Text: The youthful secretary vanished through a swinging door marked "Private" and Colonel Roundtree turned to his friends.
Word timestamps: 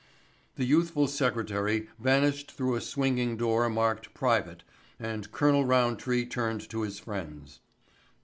The 0.55 0.65
youthful 0.65 1.05
secretary 1.07 1.87
vanished 1.99 2.53
through 2.53 2.73
a 2.73 2.81
swinging 2.81 3.37
door 3.37 3.69
marked 3.69 4.15
"Private" 4.15 4.63
and 4.99 5.31
Colonel 5.31 5.63
Roundtree 5.63 6.25
turned 6.25 6.67
to 6.71 6.81
his 6.81 6.97
friends. 6.97 7.59